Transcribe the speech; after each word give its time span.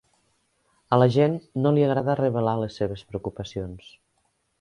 A 0.95 0.97
la 1.01 1.07
gent 1.15 1.35
no 1.65 1.73
li 1.75 1.83
agrada 1.87 2.15
revelar 2.21 2.55
les 2.63 2.79
seves 2.81 3.05
preocupacions. 3.13 3.93